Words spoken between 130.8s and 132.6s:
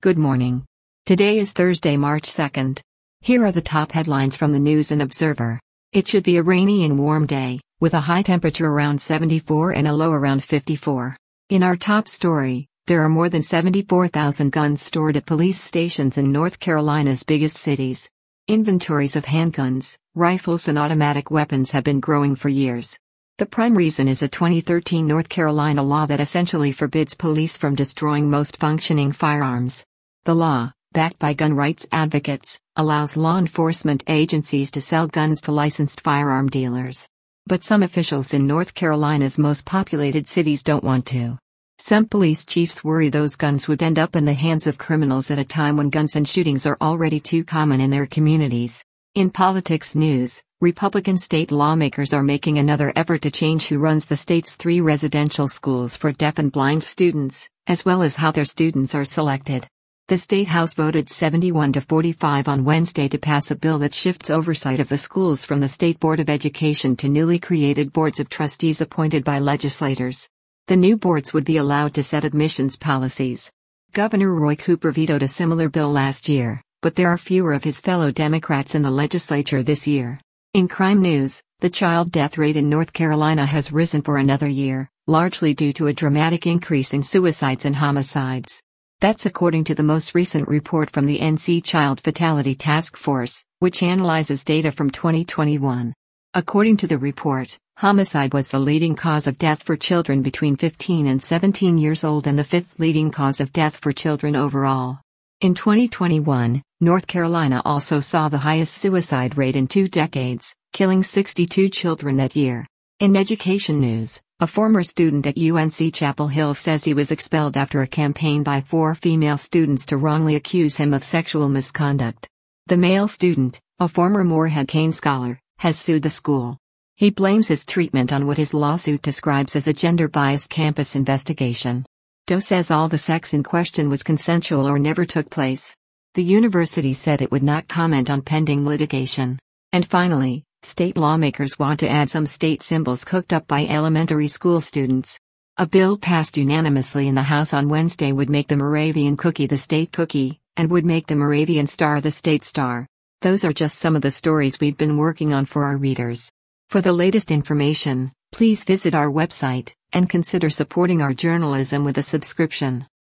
investigation. Doe